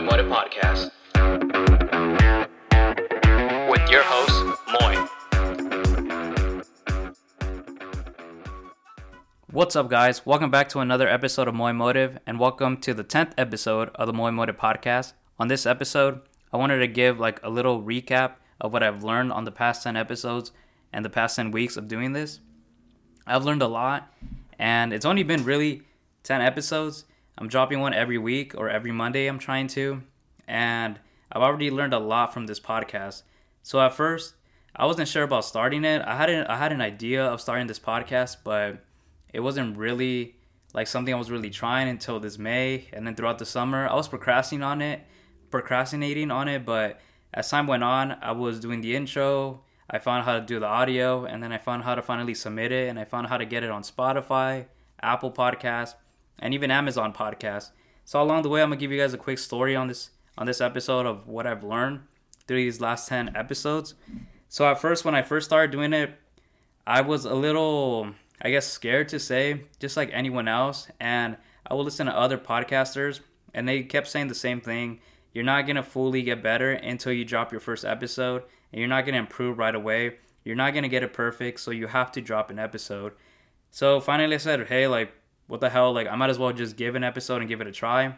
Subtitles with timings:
[0.00, 0.90] Moy Motive Podcast
[3.70, 4.96] with your host, Moy.
[9.50, 10.24] What's up, guys?
[10.24, 14.06] Welcome back to another episode of Moy Motive, and welcome to the 10th episode of
[14.06, 15.12] the Moy Motive podcast.
[15.38, 19.32] On this episode, I wanted to give like a little recap of what I've learned
[19.32, 20.50] on the past 10 episodes
[20.94, 22.40] and the past 10 weeks of doing this.
[23.26, 24.10] I've learned a lot,
[24.58, 25.82] and it's only been really
[26.22, 27.04] 10 episodes.
[27.40, 30.02] I'm dropping one every week or every Monday, I'm trying to,
[30.46, 31.00] and
[31.32, 33.22] I've already learned a lot from this podcast.
[33.62, 34.34] So at first,
[34.76, 36.02] I wasn't sure about starting it.
[36.02, 38.84] I had an, I had an idea of starting this podcast, but
[39.32, 40.36] it wasn't really
[40.74, 43.94] like something I was really trying until this May, and then throughout the summer, I
[43.94, 45.00] was procrastinating on it,
[45.50, 46.66] procrastinating on it.
[46.66, 47.00] But
[47.32, 49.62] as time went on, I was doing the intro.
[49.88, 52.70] I found how to do the audio, and then I found how to finally submit
[52.70, 54.66] it, and I found how to get it on Spotify,
[55.02, 55.94] Apple Podcasts,
[56.40, 57.70] and even Amazon Podcasts.
[58.04, 60.46] So along the way, I'm gonna give you guys a quick story on this on
[60.46, 62.00] this episode of what I've learned
[62.46, 63.94] through these last ten episodes.
[64.48, 66.14] So at first, when I first started doing it,
[66.86, 70.88] I was a little I guess, scared to say, just like anyone else.
[70.98, 73.20] And I would listen to other podcasters,
[73.52, 75.00] and they kept saying the same thing.
[75.32, 79.04] You're not to fully get better until you drop your first episode, and you're not
[79.04, 80.16] to improve right away.
[80.44, 83.12] You're not to get it perfect, so you have to drop an episode.
[83.70, 85.12] So finally, I said, hey, like,
[85.50, 85.92] what the hell?
[85.92, 88.14] Like, I might as well just give an episode and give it a try.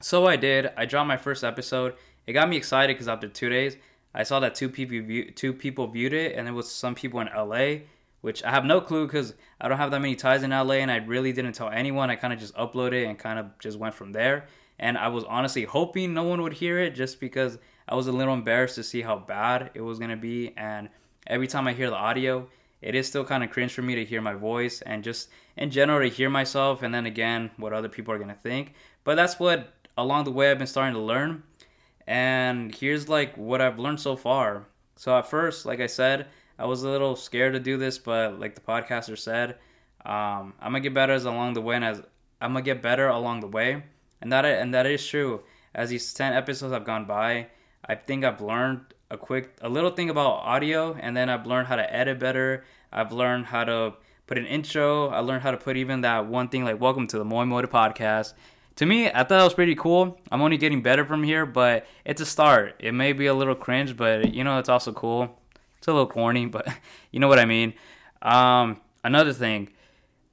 [0.00, 0.70] So I did.
[0.76, 1.94] I dropped my first episode.
[2.26, 3.76] It got me excited because after two days,
[4.14, 7.20] I saw that two people view, two people viewed it, and it was some people
[7.20, 7.86] in LA
[8.20, 10.90] which I have no clue because I don't have that many ties in LA and
[10.90, 12.10] I really didn't tell anyone.
[12.10, 14.46] I kind of just uploaded and kind of just went from there.
[14.78, 18.12] And I was honestly hoping no one would hear it just because I was a
[18.12, 20.52] little embarrassed to see how bad it was going to be.
[20.56, 20.88] And
[21.26, 22.48] every time I hear the audio,
[22.80, 25.70] it is still kind of cringe for me to hear my voice and just in
[25.70, 28.74] general to hear myself and then again what other people are going to think.
[29.04, 31.42] But that's what along the way I've been starting to learn.
[32.06, 34.66] And here's like what I've learned so far.
[34.96, 36.26] So at first, like I said,
[36.58, 39.56] I was a little scared to do this, but like the podcaster said,
[40.04, 42.02] um, I'm gonna get better as along the way, and as
[42.40, 43.82] I'm gonna get better along the way,
[44.20, 45.42] and that and that is true.
[45.74, 47.48] As these ten episodes have gone by,
[47.84, 51.68] I think I've learned a quick, a little thing about audio, and then I've learned
[51.68, 52.64] how to edit better.
[52.92, 53.94] I've learned how to
[54.26, 55.08] put an intro.
[55.08, 57.70] I learned how to put even that one thing like "Welcome to the Moy Motive
[57.70, 58.34] Podcast."
[58.76, 60.20] To me, I thought that was pretty cool.
[60.30, 62.76] I'm only getting better from here, but it's a start.
[62.78, 65.40] It may be a little cringe, but you know, it's also cool.
[65.78, 66.68] It's a little corny, but
[67.10, 67.74] you know what I mean.
[68.20, 69.70] Um, another thing,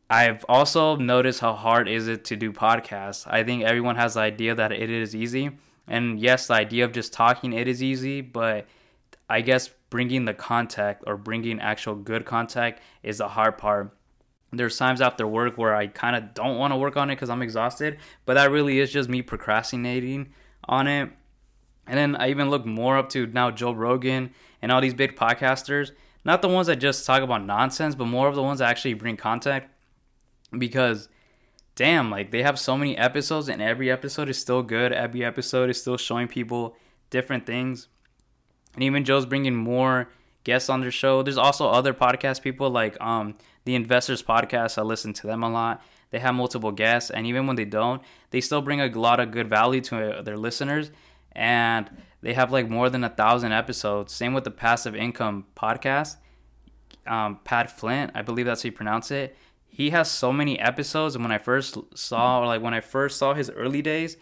[0.10, 3.26] I've also noticed how hard is it to do podcasts.
[3.26, 5.52] I think everyone has the idea that it is easy,
[5.88, 8.68] and yes, the idea of just talking it is easy, but
[9.30, 13.96] I guess bringing the contact or bringing actual good contact is the hard part.
[14.52, 17.30] There's times after work where I kind of don't want to work on it because
[17.30, 20.34] I'm exhausted, but that really is just me procrastinating
[20.66, 21.10] on it.
[21.88, 24.32] And then I even look more up to now Joe Rogan
[24.62, 25.92] and all these big podcasters,
[26.24, 28.96] not the ones that just talk about nonsense, but more of the ones that actually
[28.96, 29.70] bring contact
[30.58, 31.10] Because,
[31.76, 34.92] damn, like they have so many episodes, and every episode is still good.
[34.92, 36.76] Every episode is still showing people
[37.10, 37.88] different things.
[38.74, 40.10] And even Joe's bringing more
[40.44, 41.24] guests on their show.
[41.24, 43.36] There's also other podcast people like um,
[43.66, 44.78] the Investors Podcast.
[44.78, 45.84] I listen to them a lot.
[46.12, 49.32] They have multiple guests, and even when they don't, they still bring a lot of
[49.32, 50.92] good value to their listeners.
[51.34, 51.90] And
[52.22, 54.14] they have like more than a thousand episodes.
[54.14, 56.16] Same with the Passive Income podcast.
[57.06, 59.36] Um, Pat Flint, I believe that's how you pronounce it.
[59.76, 63.18] He has so many episodes, and when I first saw, or like when I first
[63.18, 64.16] saw his early days,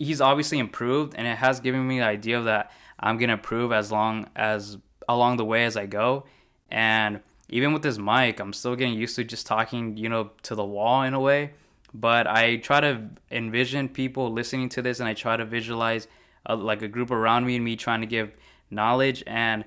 [0.00, 3.92] he's obviously improved, and it has given me the idea that I'm gonna improve as
[3.92, 4.76] long as
[5.08, 6.24] along the way as I go.
[6.72, 10.56] And even with this mic, I'm still getting used to just talking, you know, to
[10.56, 11.52] the wall in a way.
[11.92, 16.08] But I try to envision people listening to this, and I try to visualize
[16.46, 18.32] a, like a group around me and me trying to give
[18.70, 19.64] knowledge and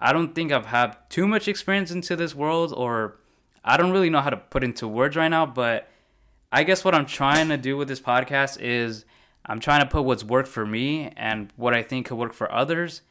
[0.00, 3.18] I don't think I've had too much experience into this world or
[3.64, 5.88] I don't really know how to put into words right now, but
[6.52, 9.04] I guess what I'm trying to do with this podcast is
[9.44, 12.50] I'm trying to put what's worked for me and what I think could work for
[12.52, 13.02] others.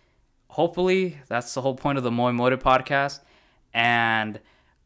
[0.49, 3.19] Hopefully, that's the whole point of the Moy Motive podcast.
[3.73, 4.37] And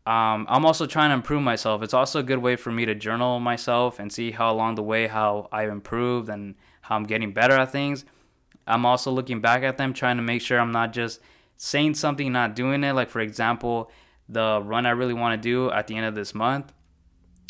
[0.05, 1.81] um, I'm also trying to improve myself.
[1.81, 4.83] It's also a good way for me to journal myself and see how along the
[4.83, 8.03] way how I've improved and how I'm getting better at things.
[8.67, 11.21] I'm also looking back at them, trying to make sure I'm not just
[11.55, 12.93] saying something, not doing it.
[12.93, 13.89] Like, for example,
[14.29, 16.73] the run I really want to do at the end of this month,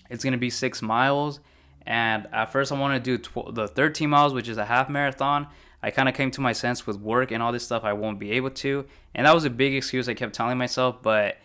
[0.09, 1.39] it's going to be six miles.
[1.85, 4.89] And at first, I want to do tw- the 13 miles, which is a half
[4.89, 5.47] marathon.
[5.81, 8.19] I kind of came to my sense with work and all this stuff, I won't
[8.19, 8.85] be able to.
[9.13, 11.01] And that was a big excuse I kept telling myself.
[11.01, 11.37] But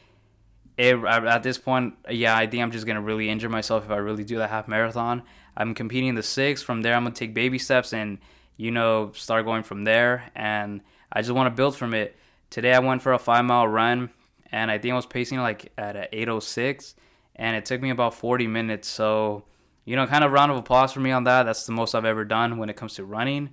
[0.76, 3.90] it, at this point, yeah, I think I'm just going to really injure myself if
[3.90, 5.24] I really do the half marathon.
[5.56, 6.62] I'm competing the six.
[6.62, 8.18] From there, I'm going to take baby steps and
[8.58, 10.30] you know, start going from there.
[10.34, 12.16] And I just want to build from it.
[12.50, 14.10] Today I went for a five mile run,
[14.52, 16.94] and I think I was pacing like at 806,
[17.36, 18.88] and it took me about 40 minutes.
[18.88, 19.44] So,
[19.84, 21.44] you know, kind of round of applause for me on that.
[21.44, 23.50] That's the most I've ever done when it comes to running.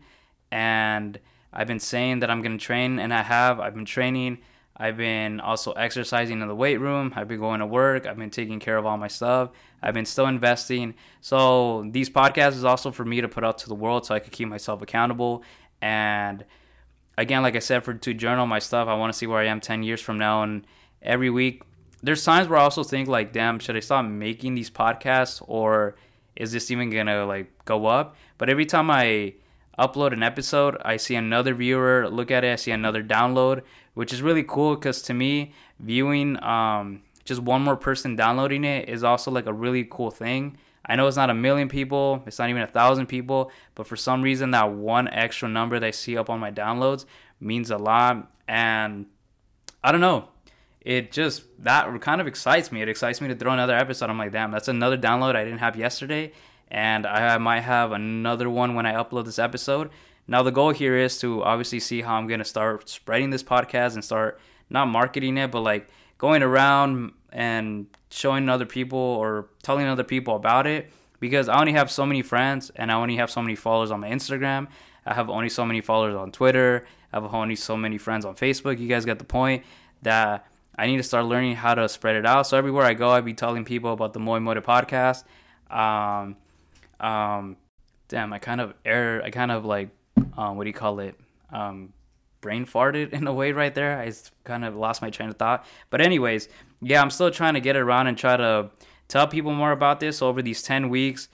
[0.52, 1.20] And
[1.54, 3.60] I've been saying that I'm going to train, and I have.
[3.60, 4.40] I've been training.
[4.78, 7.14] I've been also exercising in the weight room.
[7.16, 8.06] I've been going to work.
[8.06, 9.52] I've been taking care of all my stuff.
[9.82, 10.96] I've been still investing.
[11.22, 14.20] So these podcasts is also for me to put out to the world so I
[14.20, 15.44] could keep myself accountable.
[15.82, 16.44] And
[17.18, 19.46] again, like I said, for to journal my stuff, I want to see where I
[19.46, 20.44] am 10 years from now.
[20.44, 20.68] And
[21.06, 21.62] every week,
[22.02, 25.96] there's times where I also think like, damn, should I stop making these podcasts or
[26.36, 28.16] is this even gonna like go up?
[28.38, 29.36] But every time I
[29.80, 33.64] upload an episode, I see another viewer look at it, I see another download,
[33.94, 38.90] which is really cool because to me, viewing um, just one more person downloading it
[38.90, 40.58] is also like a really cool thing.
[40.88, 43.96] I know it's not a million people, it's not even a thousand people, but for
[43.96, 47.06] some reason, that one extra number that I see up on my downloads
[47.40, 48.32] means a lot.
[48.48, 49.08] And
[49.84, 50.30] I don't know,
[50.86, 52.82] it just that kind of excites me.
[52.82, 54.10] It excites me to throw another episode.
[54.10, 56.32] I'm like, damn, that's another download I didn't have yesterday
[56.70, 59.90] and I might have another one when I upload this episode.
[60.28, 63.94] Now, the goal here is to obviously see how I'm to start spreading this podcast
[63.94, 64.40] and start
[64.70, 65.88] not marketing it, but like
[66.18, 71.74] going around and showing other people or telling other people about it because I only
[71.74, 74.68] have so many friends and I only have so many followers on my Instagram.
[75.06, 76.86] I have only so many followers on Twitter.
[77.14, 78.80] I have only so many friends on Facebook.
[78.80, 79.64] You guys get the point
[80.02, 80.48] that
[80.78, 82.48] I need to start learning how to spread it out.
[82.48, 85.24] So everywhere I go, I be telling people about the Moi Motive podcast.
[85.70, 86.36] Um,
[87.00, 87.58] um,
[88.08, 89.22] damn, I kind of error.
[89.24, 89.90] I kind of like,
[90.38, 91.16] um, what do you call it?
[91.52, 91.94] Um,
[92.42, 94.00] brain farted in a way right there.
[94.00, 94.12] I
[94.44, 95.66] kind of lost my train of thought.
[95.90, 96.50] But anyways,
[96.82, 98.70] yeah, I'm still trying to get around and try to
[99.08, 101.30] tell people more about this over these 10 weeks.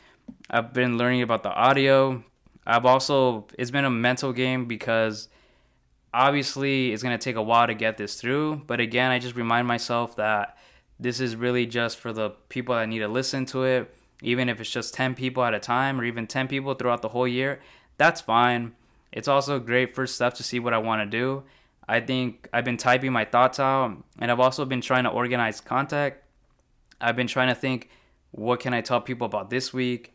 [0.50, 2.24] I've been learning about the audio.
[2.66, 5.28] I've also it's been a mental game because
[6.14, 9.36] obviously it's going to take a while to get this through, but again, I just
[9.36, 10.58] remind myself that
[11.00, 14.62] this is really just for the people that need to listen to it even if
[14.62, 17.60] it's just 10 people at a time or even 10 people throughout the whole year,
[17.98, 18.74] that's fine.
[19.12, 21.44] It's also a great first step to see what I want to do.
[21.88, 25.60] I think I've been typing my thoughts out and I've also been trying to organize
[25.60, 26.14] content.
[27.02, 27.90] I've been trying to think
[28.30, 30.14] what can I tell people about this week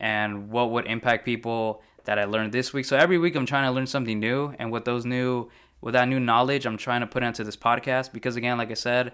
[0.00, 2.84] and what would impact people that I learned this week.
[2.84, 5.50] So every week I'm trying to learn something new and with those new
[5.80, 8.74] with that new knowledge I'm trying to put into this podcast because again like I
[8.74, 9.12] said,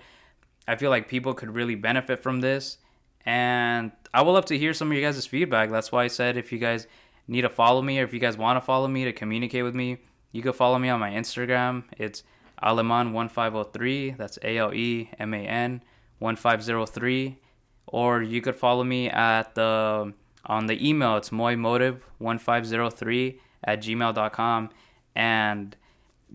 [0.67, 2.79] I feel like people could really benefit from this
[3.25, 5.71] and I would love to hear some of you guys' feedback.
[5.71, 6.87] That's why I said if you guys
[7.27, 9.75] need to follow me or if you guys want to follow me to communicate with
[9.75, 9.99] me,
[10.33, 11.85] you can follow me on my Instagram.
[11.97, 12.23] It's
[12.63, 14.17] Aleman1503.
[14.17, 15.83] That's A L E M A N
[16.19, 17.39] 1503.
[17.87, 20.13] Or you could follow me at the
[20.47, 21.17] on the email.
[21.17, 24.71] It's moimotive1503 at gmail.com.
[25.15, 25.77] And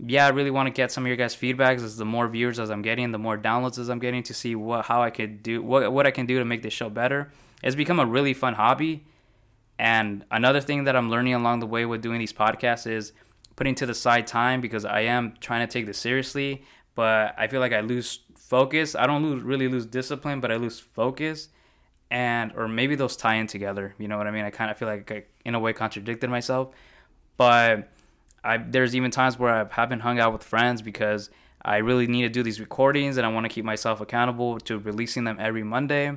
[0.06, 1.82] yeah, I really want to get some of your guys' feedbacks.
[1.82, 4.54] As the more viewers as I'm getting, the more downloads as I'm getting to see
[4.54, 7.32] what how I could do what what I can do to make this show better.
[7.62, 9.04] It's become a really fun hobby.
[9.78, 13.12] And another thing that I'm learning along the way with doing these podcasts is
[13.56, 16.64] putting to the side time because I am trying to take this seriously,
[16.94, 18.94] but I feel like I lose focus.
[18.94, 21.48] I don't lose, really lose discipline, but I lose focus.
[22.10, 23.94] And or maybe those tie in together.
[23.98, 24.44] You know what I mean?
[24.44, 26.68] I kind of feel like I, in a way contradicted myself,
[27.36, 27.90] but
[28.44, 31.30] I there's even times where I haven't hung out with friends because
[31.64, 34.78] I really need to do these recordings and I want to keep myself accountable to
[34.78, 36.12] releasing them every Monday.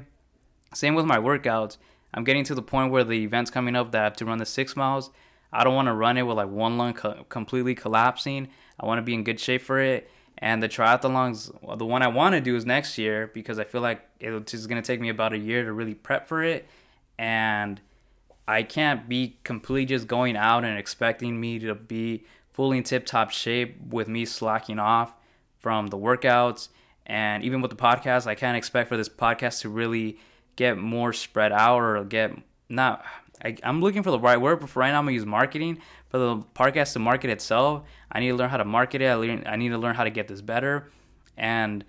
[0.74, 1.78] Same with my workouts.
[2.14, 4.40] I'm getting to the point where the event's coming up that I have to run
[4.40, 5.10] the six miles.
[5.54, 8.50] I don't want to run it with like one lung co- completely collapsing.
[8.80, 10.10] I want to be in good shape for it.
[10.40, 13.64] And the triathlons, well, the one I want to do is next year because I
[13.64, 16.68] feel like it's going to take me about a year to really prep for it.
[17.18, 17.82] And
[18.48, 23.06] I can't be completely just going out and expecting me to be fully in tip
[23.06, 25.14] top shape with me slacking off
[25.60, 26.70] from the workouts.
[27.06, 30.20] And even with the podcast, I can't expect for this podcast to really
[30.56, 32.38] get more spread out or get
[32.70, 33.04] not.
[33.44, 35.80] I, am looking for the right word, but for right now, I'm gonna use marketing
[36.10, 37.84] for the podcast to market itself.
[38.12, 39.08] I need to learn how to market it.
[39.08, 40.92] I, learn, I need to learn how to get this better.
[41.38, 41.86] And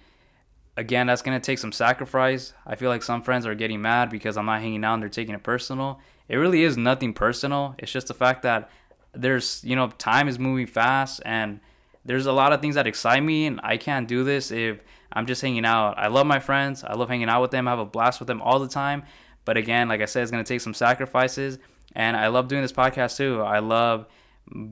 [0.76, 2.52] again, that's gonna take some sacrifice.
[2.67, 5.09] I feel like some friends are getting mad because I'm not hanging out and they're
[5.09, 7.75] taking it personal it really is nothing personal.
[7.78, 8.71] It's just the fact that
[9.12, 11.61] there's, you know, time is moving fast and
[12.05, 14.81] there's a lot of things that excite me and I can't do this if
[15.12, 15.99] I'm just hanging out.
[15.99, 16.85] I love my friends.
[16.85, 17.67] I love hanging out with them.
[17.67, 19.05] I have a blast with them all the time.
[19.49, 21.59] But again, like I said, it's going to take some sacrifices
[21.97, 23.40] and I love doing this podcast too.
[23.40, 24.05] I love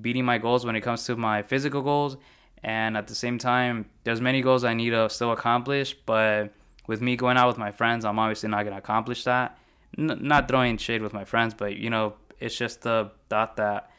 [0.02, 2.18] beating my goals when it comes to my physical goals
[2.62, 6.52] and at the same time there's many goals I need to still accomplish, but
[6.86, 9.58] with me going out with my friends, I'm obviously not going to accomplish that
[9.96, 13.90] n- not throwing shade with my friends, but you know, it's just the thought that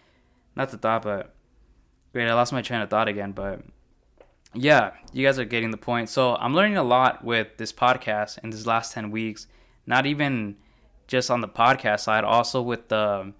[0.56, 1.34] not the thought, but
[2.14, 2.30] great.
[2.30, 3.62] I lost my train of thought again, but
[4.54, 6.10] yeah, you guys are getting the point.
[6.10, 9.48] So I'm learning a lot with this podcast in these last ten weeks.
[9.88, 10.58] Not even
[11.08, 13.34] just on the podcast side, also with the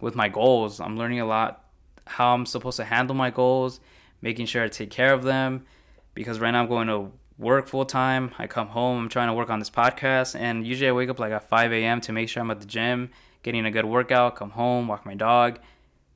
[0.00, 0.80] with my goals.
[0.80, 1.64] I'm learning a lot
[2.06, 3.80] how I'm supposed to handle my goals,
[4.20, 5.64] making sure I take care of them.
[6.14, 8.32] Because right now I'm going to work full time.
[8.38, 11.18] I come home, I'm trying to work on this podcast, and usually I wake up
[11.18, 12.00] like at 5 a.m.
[12.02, 13.10] to make sure I'm at the gym,
[13.42, 15.60] getting a good workout, come home, walk my dog,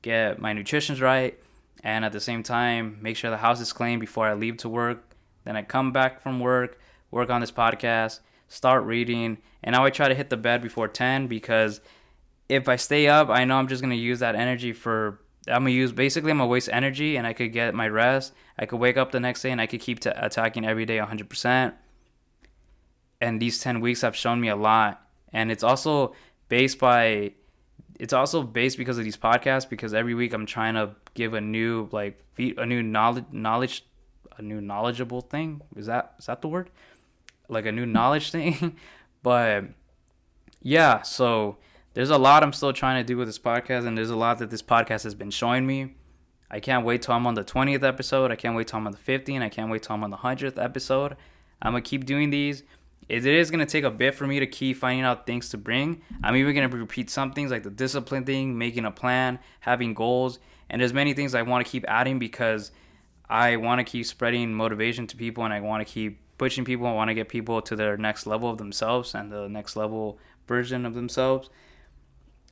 [0.01, 1.39] get my nutrition's right,
[1.83, 4.69] and at the same time, make sure the house is clean before I leave to
[4.69, 5.15] work.
[5.45, 10.07] Then I come back from work, work on this podcast, start reading, and I try
[10.07, 11.81] to hit the bed before 10 because
[12.49, 15.71] if I stay up, I know I'm just gonna use that energy for I'm gonna
[15.71, 18.33] use basically I'm gonna waste energy and I could get my rest.
[18.57, 20.97] I could wake up the next day and I could keep t- attacking every day
[20.97, 21.73] 100%.
[23.21, 25.01] And these 10 weeks have shown me a lot.
[25.31, 26.15] And it's also
[26.49, 27.33] based by
[27.99, 31.41] it's also based because of these podcasts because every week I'm trying to give a
[31.41, 33.85] new like a new knowledge knowledge
[34.37, 35.61] a new knowledgeable thing.
[35.75, 36.69] Is that is that the word?
[37.47, 38.77] Like a new knowledge thing.
[39.23, 39.65] but
[40.61, 41.57] yeah, so
[41.93, 44.39] there's a lot I'm still trying to do with this podcast, and there's a lot
[44.39, 45.95] that this podcast has been showing me.
[46.49, 48.31] I can't wait till I'm on the 20th episode.
[48.31, 49.35] I can't wait till I'm on the 50th.
[49.35, 51.17] And I can't wait till I'm on the 100th episode.
[51.61, 52.63] I'm going to keep doing these.
[53.07, 55.57] It is going to take a bit for me to keep finding out things to
[55.57, 56.01] bring.
[56.23, 59.93] I'm even going to repeat some things like the discipline thing, making a plan, having
[59.93, 60.39] goals.
[60.69, 62.71] And there's many things I want to keep adding because
[63.29, 66.87] I want to keep spreading motivation to people and I want to keep pushing people.
[66.87, 70.19] I want to get people to their next level of themselves and the next level
[70.47, 71.49] version of themselves.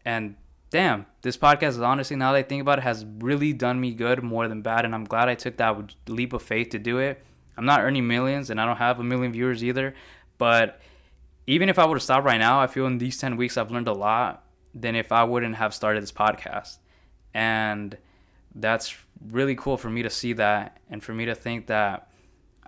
[0.06, 0.36] And
[0.70, 3.94] damn, this podcast is honestly, now that I think about it, has really done me
[3.94, 4.86] good more than bad.
[4.86, 7.24] And I'm glad I took that leap of faith to do it.
[7.58, 9.94] I'm not earning millions and I don't have a million viewers either.
[10.38, 10.80] But
[11.46, 13.72] even if I would have stopped right now, I feel in these 10 weeks I've
[13.72, 16.78] learned a lot than if I wouldn't have started this podcast.
[17.34, 17.98] And
[18.56, 18.96] that's
[19.30, 22.08] really cool for me to see that and for me to think that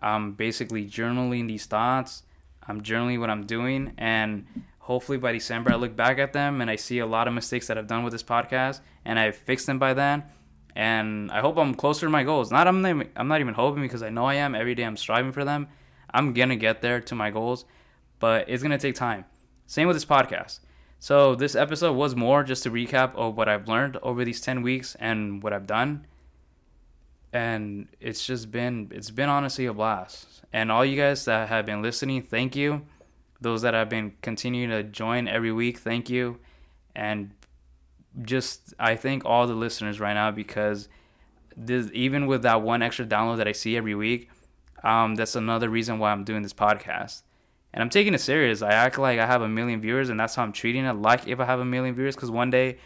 [0.02, 2.24] I'm basically journaling these thoughts.
[2.68, 4.46] I'm journaling what I'm doing and
[4.80, 7.68] hopefully by December I look back at them and I see a lot of mistakes
[7.68, 10.24] that I've done with this podcast and I fixed them by then.
[10.76, 12.52] And I hope I'm closer to my goals.
[12.52, 14.56] Not I'm not, I'm not even hoping because I know I am.
[14.56, 15.68] Every day I'm striving for them.
[16.14, 17.66] I'm gonna get there to my goals,
[18.20, 19.26] but it's gonna take time.
[19.68, 20.60] Same with this podcast.
[21.00, 24.62] So this episode was more just a recap of what I've learned over these 10
[24.62, 26.06] weeks and what I've done.
[27.36, 30.44] And it's just been it's been honestly a blast.
[30.54, 32.84] And all you guys that have been listening, thank you
[33.42, 36.40] those that have been continuing to join every week, thank you.
[36.96, 37.32] And
[38.22, 40.88] just I thank all the listeners right now because
[41.56, 44.30] this, even with that one extra download that I see every week,
[44.84, 47.24] um, that's another reason why I'm doing this podcast.
[47.74, 48.62] And I'm taking it serious.
[48.62, 50.94] I act like I have a million viewers, and that's how I'm treating it.
[50.94, 52.78] Like if I have a million viewers, because one day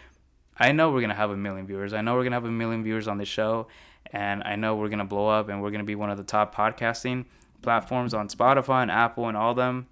[0.58, 1.94] I know we're gonna have a million viewers.
[1.94, 3.68] I know we're gonna have a million viewers on this show,
[4.08, 6.54] and I know we're gonna blow up, and we're gonna be one of the top
[6.54, 7.26] podcasting
[7.62, 9.88] platforms on Spotify and Apple and all them.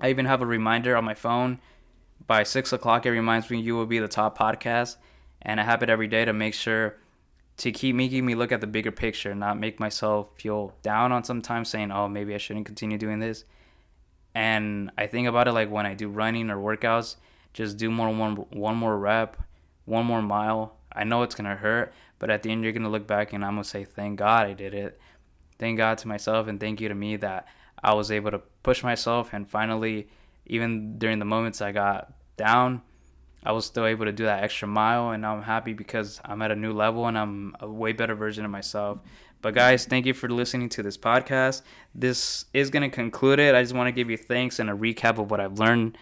[0.00, 1.60] I even have a reminder on my phone.
[2.26, 4.96] By six o'clock, it reminds me you will be the top podcast,
[5.42, 6.96] and I have it every day to make sure
[7.58, 11.24] to keep making me look at the bigger picture, not make myself feel down on
[11.24, 13.44] sometimes saying, "Oh, maybe I shouldn't continue doing this."
[14.34, 17.16] And I think about it like when I do running or workouts,
[17.54, 19.36] just do more one one more rep,
[19.86, 20.76] one more mile.
[20.96, 23.52] I know it's gonna hurt, but at the end you're gonna look back and I'm
[23.52, 24.98] gonna say, "Thank God I did it."
[25.58, 27.46] Thank God to myself and thank you to me that
[27.82, 30.08] I was able to push myself and finally,
[30.46, 32.82] even during the moments I got down,
[33.46, 35.10] I was still able to do that extra mile.
[35.10, 38.44] And I'm happy because I'm at a new level and I'm a way better version
[38.44, 38.98] of myself.
[39.40, 41.62] But guys, thank you for listening to this podcast.
[41.94, 43.54] This is going to conclude it.
[43.54, 45.96] I just want to give you thanks and a recap of what I've learned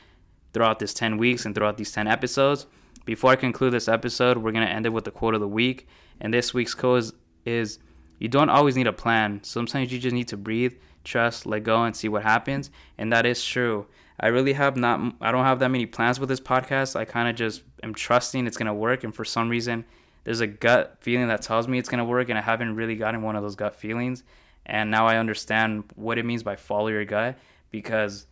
[0.55, 2.67] throughout this 10 weeks and throughout these 10 episodes.
[3.05, 5.49] Before I conclude this episode, we're going to end it with the quote of the
[5.49, 5.87] week.
[6.21, 7.13] And this week's quote is,
[7.45, 7.79] is
[8.19, 9.41] you don't always need a plan.
[9.43, 12.71] Sometimes you just need to breathe trust, let go, and see what happens.
[12.97, 13.87] And that is true.
[14.19, 16.97] I really have not, I don't have that many plans with this podcast.
[16.97, 19.05] I kind of just am trusting it's going to work.
[19.05, 19.85] And for some reason,
[20.25, 22.29] there's a gut feeling that tells me it's going to work.
[22.31, 24.25] And I haven't really gotten one of those gut feelings.
[24.67, 27.37] And now I understand what it means by follow your gut
[27.71, 28.27] because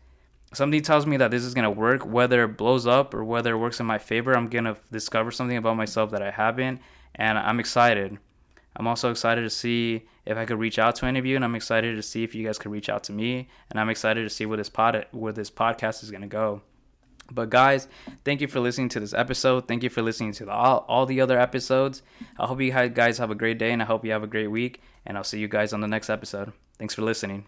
[0.54, 3.54] something tells me that this is going to work, whether it blows up or whether
[3.54, 4.37] it works in my favor.
[4.37, 6.80] I'm going to discover something about myself that I haven't.
[7.14, 8.18] And I'm excited.
[8.76, 11.44] I'm also excited to see if I could reach out to any of you, and
[11.44, 14.23] I'm excited to see if you guys could reach out to me, and I'm excited
[14.23, 16.62] to see where this pod where this podcast is gonna go.
[17.30, 17.88] But guys,
[18.25, 19.68] thank you for listening to this episode.
[19.68, 22.02] Thank you for listening to the, all, all the other episodes.
[22.38, 24.49] I hope you guys have a great day, and I hope you have a great
[24.49, 24.80] week.
[25.06, 26.52] And I'll see you guys on the next episode.
[26.78, 27.47] Thanks for listening.